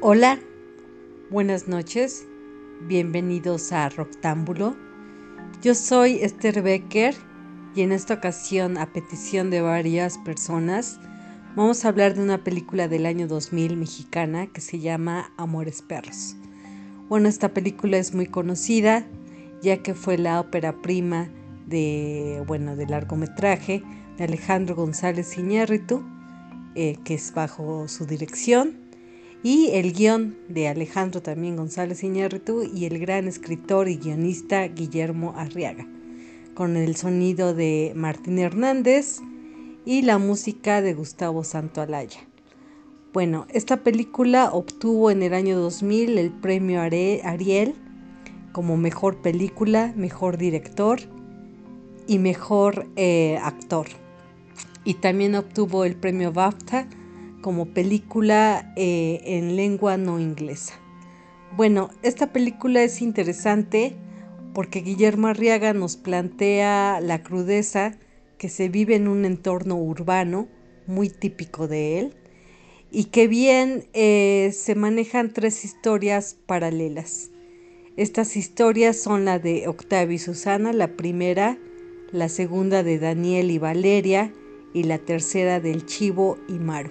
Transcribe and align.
Hola, 0.00 0.40
buenas 1.30 1.68
noches, 1.68 2.26
bienvenidos 2.88 3.70
a 3.70 3.88
Roctámbulo. 3.88 4.74
Yo 5.62 5.76
soy 5.76 6.18
Esther 6.22 6.60
Becker 6.62 7.14
y 7.76 7.82
en 7.82 7.92
esta 7.92 8.14
ocasión, 8.14 8.78
a 8.78 8.92
petición 8.92 9.50
de 9.50 9.60
varias 9.60 10.18
personas, 10.18 10.98
vamos 11.54 11.84
a 11.84 11.88
hablar 11.88 12.14
de 12.16 12.22
una 12.24 12.42
película 12.42 12.88
del 12.88 13.06
año 13.06 13.28
2000 13.28 13.76
mexicana 13.76 14.48
que 14.48 14.60
se 14.60 14.80
llama 14.80 15.32
Amores 15.36 15.82
Perros. 15.82 16.34
Bueno, 17.08 17.28
esta 17.28 17.50
película 17.50 17.98
es 17.98 18.12
muy 18.12 18.26
conocida 18.26 19.06
ya 19.62 19.78
que 19.78 19.94
fue 19.94 20.18
la 20.18 20.40
ópera 20.40 20.82
prima 20.82 21.30
de, 21.66 22.42
bueno, 22.46 22.76
de 22.76 22.86
largometraje 22.86 23.82
de 24.18 24.24
Alejandro 24.24 24.74
González 24.74 25.38
Iñárritu, 25.38 26.02
eh, 26.74 26.96
que 27.04 27.14
es 27.14 27.32
bajo 27.32 27.88
su 27.88 28.04
dirección 28.06 28.82
y 29.42 29.70
el 29.72 29.92
guion 29.92 30.36
de 30.48 30.68
Alejandro 30.68 31.20
también 31.20 31.56
González 31.56 32.04
Iñárritu 32.04 32.62
y 32.62 32.84
el 32.84 32.98
gran 32.98 33.26
escritor 33.26 33.88
y 33.88 33.96
guionista 33.96 34.66
Guillermo 34.68 35.34
Arriaga, 35.36 35.86
con 36.54 36.76
el 36.76 36.96
sonido 36.96 37.54
de 37.54 37.92
Martín 37.96 38.38
Hernández 38.38 39.18
y 39.84 40.02
la 40.02 40.18
música 40.18 40.80
de 40.80 40.94
Gustavo 40.94 41.42
Santoalaya. 41.42 42.20
Bueno, 43.12 43.46
esta 43.50 43.78
película 43.78 44.50
obtuvo 44.52 45.10
en 45.10 45.22
el 45.22 45.34
año 45.34 45.58
2000 45.58 46.18
el 46.18 46.30
premio 46.30 46.80
Ariel 46.80 47.74
como 48.52 48.76
mejor 48.76 49.22
película, 49.22 49.92
mejor 49.96 50.38
director 50.38 51.00
y 52.06 52.18
mejor 52.18 52.86
eh, 52.96 53.38
actor. 53.42 53.86
Y 54.84 54.94
también 54.94 55.34
obtuvo 55.34 55.84
el 55.84 55.96
premio 55.96 56.32
BAFTA 56.32 56.88
como 57.40 57.66
película 57.66 58.72
eh, 58.76 59.20
en 59.24 59.56
lengua 59.56 59.96
no 59.96 60.20
inglesa. 60.20 60.74
Bueno, 61.56 61.90
esta 62.02 62.32
película 62.32 62.82
es 62.82 63.02
interesante 63.02 63.94
porque 64.54 64.80
Guillermo 64.80 65.28
Arriaga 65.28 65.72
nos 65.72 65.96
plantea 65.96 67.00
la 67.00 67.22
crudeza 67.22 67.98
que 68.38 68.48
se 68.48 68.68
vive 68.68 68.96
en 68.96 69.08
un 69.08 69.24
entorno 69.24 69.76
urbano 69.76 70.48
muy 70.86 71.08
típico 71.08 71.68
de 71.68 71.98
él 71.98 72.14
y 72.90 73.04
que 73.04 73.28
bien 73.28 73.84
eh, 73.92 74.50
se 74.54 74.74
manejan 74.74 75.32
tres 75.32 75.64
historias 75.64 76.36
paralelas. 76.46 77.31
Estas 77.96 78.38
historias 78.38 78.96
son 78.96 79.26
la 79.26 79.38
de 79.38 79.68
Octavio 79.68 80.14
y 80.14 80.18
Susana, 80.18 80.72
la 80.72 80.96
primera, 80.96 81.58
la 82.10 82.30
segunda 82.30 82.82
de 82.82 82.98
Daniel 82.98 83.50
y 83.50 83.58
Valeria 83.58 84.32
y 84.72 84.84
la 84.84 84.96
tercera 84.96 85.60
del 85.60 85.84
Chivo 85.84 86.38
y 86.48 86.54
Maru. 86.54 86.90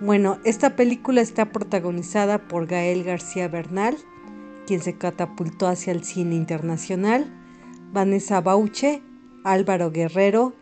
Bueno, 0.00 0.38
esta 0.44 0.76
película 0.76 1.20
está 1.20 1.52
protagonizada 1.52 2.48
por 2.48 2.66
Gael 2.66 3.04
García 3.04 3.48
Bernal, 3.48 3.98
quien 4.66 4.80
se 4.80 4.96
catapultó 4.96 5.66
hacia 5.66 5.92
el 5.92 6.04
cine 6.04 6.36
internacional, 6.36 7.30
Vanessa 7.92 8.40
Bauche, 8.40 9.02
Álvaro 9.44 9.90
Guerrero, 9.90 10.54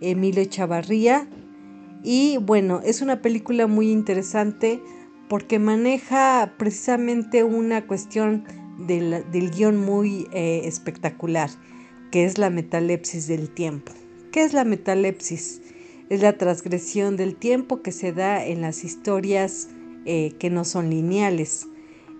Emilio 0.00 0.46
Chavarría. 0.46 1.28
Y 2.02 2.38
bueno, 2.38 2.80
es 2.82 3.02
una 3.02 3.20
película 3.20 3.66
muy 3.66 3.90
interesante 3.90 4.82
porque 5.28 5.58
maneja 5.58 6.54
precisamente 6.56 7.44
una 7.44 7.86
cuestión 7.86 8.44
del, 8.86 9.50
guion 9.50 9.76
muy 9.76 10.28
eh, 10.32 10.62
espectacular, 10.64 11.50
que 12.10 12.24
es 12.24 12.38
la 12.38 12.50
metalepsis 12.50 13.26
del 13.26 13.50
tiempo. 13.50 13.92
¿Qué 14.32 14.42
es 14.42 14.52
la 14.52 14.64
metalepsis? 14.64 15.62
es 16.08 16.22
la 16.22 16.36
transgresión 16.36 17.16
del 17.16 17.36
tiempo 17.36 17.82
que 17.82 17.92
se 17.92 18.12
da 18.12 18.44
en 18.44 18.62
las 18.62 18.82
historias 18.82 19.68
eh, 20.06 20.32
que 20.40 20.50
no 20.50 20.64
son 20.64 20.90
lineales. 20.90 21.68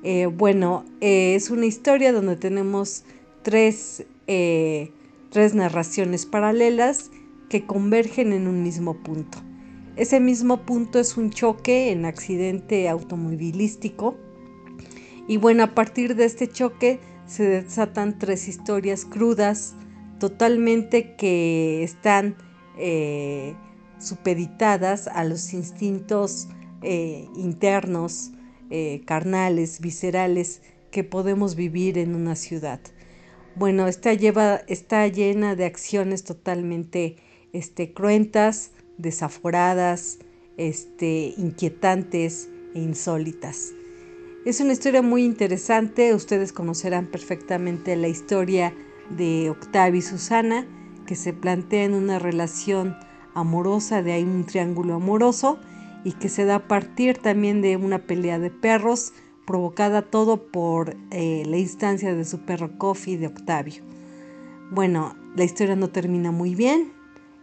Eh, 0.04 0.26
bueno, 0.26 0.84
es 1.00 1.50
una 1.50 1.66
historia 1.66 2.12
donde 2.12 2.36
tenemos 2.36 3.02
tres, 3.42 4.06
tres 4.26 5.54
narraciones 5.56 6.24
paralelas 6.24 7.10
que 7.48 7.66
convergen 7.66 8.32
en 8.32 8.46
un 8.46 8.62
mismo 8.62 8.94
punto. 8.94 9.38
Ese 9.96 10.18
mismo 10.18 10.64
punto 10.64 10.98
es 10.98 11.18
un 11.18 11.30
choque 11.30 11.90
en 11.90 12.06
accidente 12.06 12.88
automovilístico. 12.88 14.16
Y 15.30 15.36
bueno, 15.36 15.62
a 15.62 15.76
partir 15.76 16.16
de 16.16 16.24
este 16.24 16.48
choque 16.48 16.98
se 17.24 17.44
desatan 17.44 18.18
tres 18.18 18.48
historias 18.48 19.04
crudas, 19.04 19.76
totalmente 20.18 21.14
que 21.14 21.84
están 21.84 22.34
supeditadas 24.00 25.06
a 25.06 25.22
los 25.22 25.54
instintos 25.54 26.48
eh, 26.82 27.28
internos, 27.36 28.32
eh, 28.70 29.02
carnales, 29.04 29.80
viscerales 29.80 30.62
que 30.90 31.04
podemos 31.04 31.54
vivir 31.54 31.96
en 31.98 32.16
una 32.16 32.34
ciudad. 32.34 32.80
Bueno, 33.54 33.86
está, 33.86 34.12
lleva, 34.14 34.56
está 34.66 35.06
llena 35.06 35.54
de 35.54 35.64
acciones 35.64 36.24
totalmente 36.24 37.18
este, 37.52 37.92
cruentas, 37.92 38.72
desaforadas, 38.98 40.18
este, 40.56 41.34
inquietantes 41.36 42.48
e 42.74 42.80
insólitas. 42.80 43.74
Es 44.46 44.58
una 44.60 44.72
historia 44.72 45.02
muy 45.02 45.24
interesante, 45.24 46.14
ustedes 46.14 46.54
conocerán 46.54 47.04
perfectamente 47.04 47.94
la 47.94 48.08
historia 48.08 48.72
de 49.10 49.50
Octavio 49.50 49.98
y 49.98 50.02
Susana, 50.02 50.66
que 51.06 51.14
se 51.14 51.34
plantea 51.34 51.84
en 51.84 51.92
una 51.92 52.18
relación 52.18 52.96
amorosa, 53.34 54.02
de 54.02 54.12
ahí 54.12 54.22
un 54.22 54.46
triángulo 54.46 54.94
amoroso 54.94 55.58
y 56.04 56.12
que 56.12 56.30
se 56.30 56.46
da 56.46 56.54
a 56.54 56.68
partir 56.68 57.18
también 57.18 57.60
de 57.60 57.76
una 57.76 57.98
pelea 57.98 58.38
de 58.38 58.48
perros 58.50 59.12
provocada 59.46 60.00
todo 60.00 60.50
por 60.50 60.96
eh, 61.10 61.42
la 61.46 61.58
instancia 61.58 62.14
de 62.14 62.24
su 62.24 62.46
perro 62.46 62.78
Coffee 62.78 63.18
de 63.18 63.26
Octavio. 63.26 63.82
Bueno, 64.70 65.16
la 65.36 65.44
historia 65.44 65.76
no 65.76 65.90
termina 65.90 66.32
muy 66.32 66.54
bien, 66.54 66.92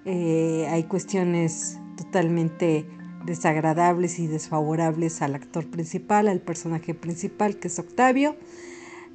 eh, 0.06 0.68
hay 0.72 0.86
cuestiones 0.86 1.78
totalmente 1.96 2.88
desagradables 3.26 4.20
y 4.20 4.28
desfavorables 4.28 5.22
al 5.22 5.36
actor 5.36 5.66
principal, 5.68 6.28
al 6.28 6.40
personaje 6.40 6.94
principal 6.94 7.58
que 7.58 7.68
es 7.68 7.80
Octavio. 7.80 8.36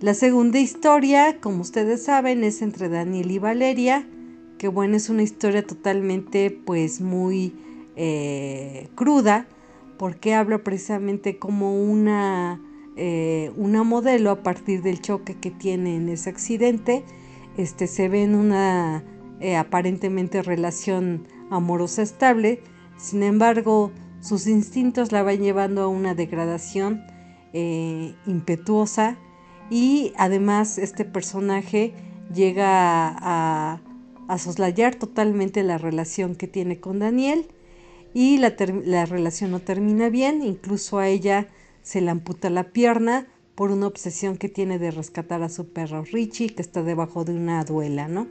La 0.00 0.14
segunda 0.14 0.58
historia, 0.58 1.38
como 1.40 1.60
ustedes 1.62 2.04
saben, 2.04 2.42
es 2.42 2.60
entre 2.62 2.88
Daniel 2.88 3.30
y 3.30 3.38
Valeria, 3.38 4.06
que 4.58 4.68
bueno, 4.68 4.96
es 4.96 5.08
una 5.08 5.22
historia 5.22 5.64
totalmente 5.64 6.50
pues 6.50 7.00
muy 7.00 7.54
eh, 7.96 8.88
cruda, 8.94 9.46
porque 9.98 10.34
habla 10.34 10.64
precisamente 10.64 11.38
como 11.38 11.80
una, 11.80 12.60
eh, 12.96 13.52
una 13.56 13.84
modelo 13.84 14.30
a 14.30 14.42
partir 14.42 14.82
del 14.82 15.00
choque 15.00 15.36
que 15.36 15.50
tiene 15.50 15.96
en 15.96 16.08
ese 16.08 16.30
accidente. 16.30 17.04
Este, 17.56 17.86
se 17.86 18.08
ve 18.08 18.24
en 18.24 18.34
una 18.34 19.04
eh, 19.40 19.56
aparentemente 19.56 20.42
relación 20.42 21.28
amorosa 21.50 22.02
estable, 22.02 22.60
sin 23.02 23.22
embargo 23.22 23.92
sus 24.20 24.46
instintos 24.46 25.12
la 25.12 25.22
van 25.22 25.40
llevando 25.40 25.82
a 25.82 25.88
una 25.88 26.14
degradación 26.14 27.04
impetuosa 27.52 29.18
y 29.68 30.14
además 30.16 30.78
este 30.78 31.04
personaje 31.04 31.92
llega 32.32 33.14
a 33.18 34.38
soslayar 34.38 34.94
totalmente 34.94 35.62
la 35.62 35.76
relación 35.76 36.34
que 36.34 36.46
tiene 36.46 36.80
con 36.80 37.00
Daniel 37.00 37.46
y 38.14 38.38
la, 38.38 39.06
relación 39.06 39.52
no 39.52 39.60
termina 39.60 40.08
bien, 40.08 40.42
incluso 40.42 40.98
a 40.98 41.08
ella 41.08 41.48
se 41.82 42.00
le 42.00 42.10
amputa 42.10 42.50
la 42.50 42.70
pierna 42.70 43.26
por 43.54 43.70
una 43.70 43.86
obsesión 43.86 44.36
que 44.36 44.48
tiene 44.48 44.78
de 44.78 44.90
rescatar 44.90 45.42
a 45.42 45.48
su 45.48 45.72
perro 45.72 46.04
Richie 46.04 46.50
que 46.50 46.62
está 46.62 46.82
debajo 46.82 47.24
de 47.24 47.32
una 47.34 47.64
duela, 47.64 48.08
¿no? 48.08 48.26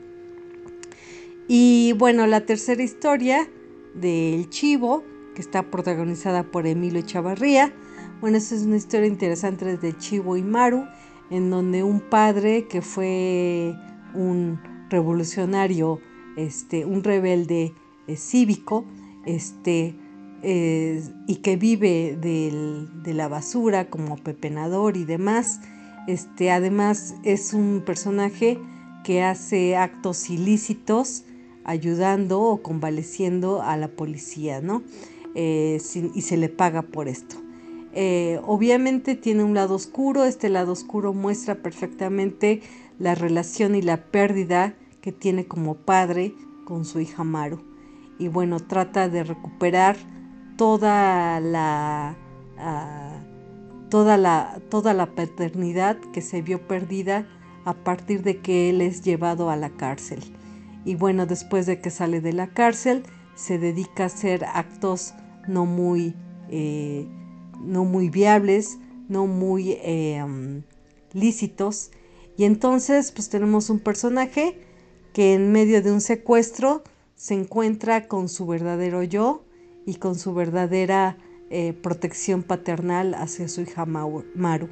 Y 1.48 1.94
bueno, 1.98 2.26
la 2.26 2.46
tercera 2.46 2.82
historia 2.82 3.48
del 3.94 4.48
Chivo, 4.50 5.04
que 5.34 5.40
está 5.40 5.70
protagonizada 5.70 6.42
por 6.44 6.66
Emilio 6.66 7.02
Chavarría. 7.02 7.72
Bueno, 8.20 8.36
esa 8.36 8.54
es 8.54 8.62
una 8.62 8.76
historia 8.76 9.06
interesante 9.06 9.64
desde 9.64 9.96
Chivo 9.98 10.36
y 10.36 10.42
Maru, 10.42 10.84
en 11.30 11.50
donde 11.50 11.82
un 11.82 12.00
padre 12.00 12.66
que 12.68 12.82
fue 12.82 13.74
un 14.14 14.60
revolucionario, 14.90 16.00
este, 16.36 16.84
un 16.84 17.02
rebelde 17.02 17.74
eh, 18.06 18.16
cívico, 18.16 18.84
este, 19.24 19.96
eh, 20.42 21.02
y 21.26 21.36
que 21.36 21.56
vive 21.56 22.16
de 22.20 23.14
la 23.14 23.28
basura 23.28 23.88
como 23.88 24.16
pepenador 24.16 24.96
y 24.96 25.04
demás. 25.04 25.60
Este, 26.06 26.50
además 26.50 27.14
es 27.22 27.54
un 27.54 27.82
personaje 27.84 28.58
que 29.04 29.22
hace 29.22 29.76
actos 29.76 30.30
ilícitos 30.30 31.24
ayudando 31.64 32.40
o 32.40 32.62
convaleciendo 32.62 33.62
a 33.62 33.76
la 33.76 33.88
policía, 33.88 34.60
¿no? 34.60 34.82
Eh, 35.34 35.80
y 36.14 36.22
se 36.22 36.36
le 36.36 36.48
paga 36.48 36.82
por 36.82 37.08
esto. 37.08 37.36
obviamente 38.46 39.14
tiene 39.14 39.44
un 39.44 39.54
lado 39.54 39.74
oscuro, 39.74 40.24
este 40.24 40.48
lado 40.48 40.72
oscuro 40.72 41.12
muestra 41.12 41.56
perfectamente 41.56 42.62
la 42.98 43.14
relación 43.14 43.74
y 43.74 43.82
la 43.82 44.04
pérdida 44.04 44.74
que 45.00 45.12
tiene 45.12 45.46
como 45.46 45.74
padre 45.74 46.34
con 46.64 46.84
su 46.84 47.00
hija 47.00 47.24
Maru. 47.24 47.60
Y 48.18 48.28
bueno, 48.28 48.60
trata 48.60 49.08
de 49.08 49.24
recuperar 49.24 49.96
toda 50.56 51.40
la, 51.40 52.16
ah, 52.58 53.20
toda 53.90 54.16
la, 54.16 54.60
toda 54.70 54.94
la 54.94 55.14
paternidad 55.14 55.98
que 56.12 56.22
se 56.22 56.40
vio 56.40 56.66
perdida 56.66 57.26
a 57.64 57.74
partir 57.74 58.22
de 58.22 58.38
que 58.38 58.70
él 58.70 58.80
es 58.80 59.02
llevado 59.02 59.50
a 59.50 59.56
la 59.56 59.70
cárcel. 59.70 60.20
Y 60.84 60.94
bueno, 60.96 61.26
después 61.26 61.66
de 61.66 61.80
que 61.80 61.90
sale 61.90 62.20
de 62.20 62.32
la 62.32 62.48
cárcel, 62.48 63.04
se 63.34 63.58
dedica 63.58 64.04
a 64.04 64.06
hacer 64.06 64.44
actos 64.44 65.14
no 65.48 65.66
muy, 65.66 66.14
eh, 66.50 67.06
no 67.60 67.84
muy 67.84 68.10
viables, 68.10 68.78
no 69.08 69.26
muy 69.26 69.72
eh, 69.82 70.24
lícitos. 71.12 71.90
Y 72.36 72.44
entonces 72.44 73.12
pues 73.12 73.28
tenemos 73.28 73.70
un 73.70 73.78
personaje 73.78 74.58
que 75.12 75.34
en 75.34 75.52
medio 75.52 75.82
de 75.82 75.92
un 75.92 76.00
secuestro 76.00 76.82
se 77.14 77.34
encuentra 77.34 78.08
con 78.08 78.28
su 78.28 78.46
verdadero 78.46 79.02
yo 79.02 79.44
y 79.86 79.96
con 79.96 80.16
su 80.16 80.34
verdadera 80.34 81.18
eh, 81.50 81.74
protección 81.74 82.42
paternal 82.42 83.14
hacia 83.14 83.48
su 83.48 83.60
hija 83.60 83.84
Maru. 83.84 84.68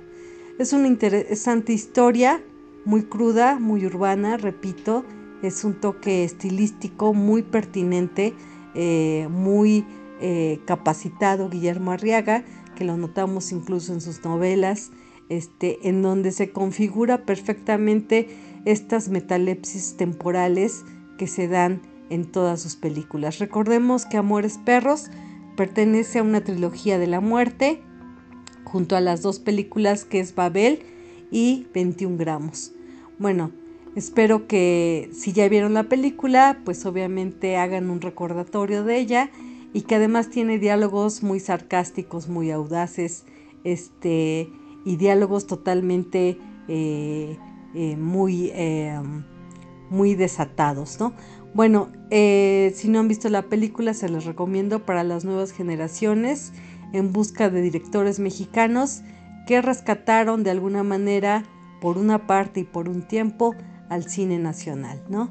Es 0.58 0.72
una 0.72 0.88
interesante 0.88 1.72
historia, 1.72 2.42
muy 2.84 3.04
cruda, 3.04 3.58
muy 3.58 3.84
urbana, 3.84 4.36
repito, 4.36 5.04
es 5.42 5.64
un 5.64 5.74
toque 5.74 6.24
estilístico 6.24 7.14
muy 7.14 7.42
pertinente, 7.42 8.34
eh, 8.74 9.28
muy 9.30 9.84
eh, 10.20 10.60
capacitado 10.66 11.48
Guillermo 11.48 11.92
Arriaga, 11.92 12.44
que 12.76 12.84
lo 12.84 12.96
notamos 12.96 13.52
incluso 13.52 13.92
en 13.92 14.00
sus 14.00 14.24
novelas, 14.24 14.90
este, 15.28 15.88
en 15.88 16.02
donde 16.02 16.32
se 16.32 16.50
configura 16.50 17.24
perfectamente 17.24 18.28
estas 18.64 19.08
metalepsis 19.08 19.96
temporales 19.96 20.84
que 21.18 21.26
se 21.26 21.48
dan 21.48 21.80
en 22.10 22.26
todas 22.26 22.60
sus 22.60 22.76
películas. 22.76 23.38
Recordemos 23.38 24.04
que 24.04 24.16
Amores 24.16 24.58
Perros 24.58 25.10
pertenece 25.56 26.18
a 26.18 26.22
una 26.22 26.42
trilogía 26.42 26.98
de 26.98 27.06
la 27.06 27.20
muerte, 27.20 27.80
junto 28.64 28.96
a 28.96 29.00
las 29.00 29.22
dos 29.22 29.38
películas 29.38 30.04
que 30.04 30.20
es 30.20 30.34
Babel 30.34 30.80
y 31.30 31.66
21 31.72 32.16
gramos. 32.16 32.72
Bueno, 33.18 33.52
espero 33.96 34.46
que 34.46 35.10
si 35.12 35.32
ya 35.32 35.48
vieron 35.48 35.74
la 35.74 35.84
película, 35.84 36.60
pues 36.64 36.86
obviamente 36.86 37.56
hagan 37.56 37.90
un 37.90 38.00
recordatorio 38.00 38.84
de 38.84 38.98
ella 38.98 39.30
y 39.72 39.82
que 39.82 39.96
además 39.96 40.30
tiene 40.30 40.58
diálogos 40.58 41.22
muy 41.22 41.40
sarcásticos, 41.40 42.28
muy 42.28 42.50
audaces, 42.50 43.24
este, 43.64 44.48
y 44.84 44.96
diálogos 44.96 45.46
totalmente 45.46 46.38
eh, 46.68 47.36
eh, 47.74 47.96
muy, 47.96 48.50
em, 48.54 49.24
muy 49.90 50.14
desatados, 50.14 50.98
¿no? 50.98 51.12
Bueno, 51.52 51.88
eh, 52.10 52.72
si 52.76 52.88
no 52.88 53.00
han 53.00 53.08
visto 53.08 53.28
la 53.28 53.42
película, 53.42 53.92
se 53.92 54.08
les 54.08 54.24
recomiendo 54.24 54.84
para 54.86 55.02
las 55.02 55.24
nuevas 55.24 55.52
generaciones 55.52 56.52
en 56.92 57.12
busca 57.12 57.50
de 57.50 57.60
directores 57.60 58.20
mexicanos 58.20 59.02
que 59.46 59.60
rescataron 59.60 60.44
de 60.44 60.50
alguna 60.50 60.84
manera, 60.84 61.44
por 61.80 61.98
una 61.98 62.26
parte 62.26 62.60
y 62.60 62.64
por 62.64 62.88
un 62.88 63.02
tiempo, 63.02 63.54
al 63.90 64.08
cine 64.08 64.38
nacional, 64.38 65.02
¿no? 65.10 65.30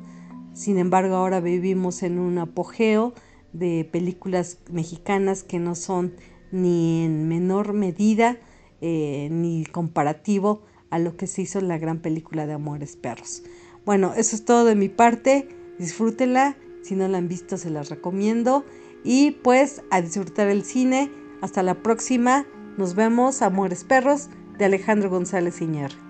Sin 0.54 0.78
embargo, 0.78 1.16
ahora 1.16 1.40
vivimos 1.40 2.04
en 2.04 2.20
un 2.20 2.38
apogeo 2.38 3.14
de 3.54 3.90
películas 3.92 4.60
mexicanas 4.70 5.44
que 5.44 5.58
no 5.58 5.74
son 5.74 6.14
ni 6.52 7.06
en 7.06 7.28
menor 7.28 7.74
medida 7.74 8.38
eh, 8.82 9.30
ni 9.32 9.66
comparativo 9.66 10.64
a 10.90 11.00
lo 11.00 11.18
que 11.18 11.28
se 11.28 11.42
hizo 11.42 11.60
en 11.60 11.68
la 11.68 11.78
gran 11.78 12.00
película 12.00 12.46
de 12.46 12.54
Amores 12.54 12.96
Perros. 12.96 13.44
Bueno, 13.86 14.14
eso 14.16 14.36
es 14.36 14.46
todo 14.46 14.66
de 14.66 14.76
mi 14.76 14.90
parte. 14.90 15.48
Disfrútenla. 15.78 16.58
Si 16.84 16.96
no 16.96 17.08
la 17.08 17.18
han 17.18 17.28
visto, 17.28 17.58
se 17.58 17.70
las 17.70 17.90
recomiendo. 17.90 18.66
Y 19.04 19.32
pues 19.32 19.82
a 19.92 20.02
disfrutar 20.02 20.48
el 20.48 20.64
cine. 20.64 21.12
Hasta 21.42 21.64
la 21.64 21.84
próxima. 21.84 22.46
Nos 22.78 22.96
vemos. 22.96 23.42
Amores 23.42 23.84
Perros 23.84 24.30
de 24.58 24.66
Alejandro 24.66 25.10
González 25.10 25.62
Iñar. 25.62 26.09